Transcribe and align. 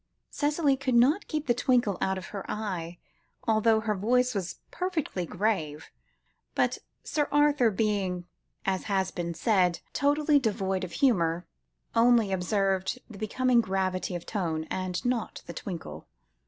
Cicely 0.31 0.75
could 0.75 0.95
not 0.95 1.27
keep 1.27 1.45
the 1.45 1.53
twinkle 1.53 1.99
out 2.01 2.17
of 2.17 2.29
her 2.33 2.43
eyes, 2.49 2.95
although 3.47 3.81
her 3.81 3.93
voice 3.93 4.33
was 4.33 4.55
perfectly 4.71 5.27
grave; 5.27 5.91
but 6.55 6.79
Sir 7.03 7.27
Arthur, 7.31 7.69
being, 7.69 8.25
as 8.65 8.85
has 8.85 9.11
been 9.11 9.35
said, 9.35 9.79
totally 9.93 10.39
devoid 10.39 10.83
of 10.83 10.93
humour, 10.93 11.45
only 11.95 12.31
observed 12.31 12.97
the 13.11 13.19
becoming 13.19 13.61
gravity 13.61 14.15
of 14.15 14.25
tone, 14.25 14.63
and 14.71 15.05
not 15.05 15.43
the 15.45 15.53
twinkle. 15.53 16.07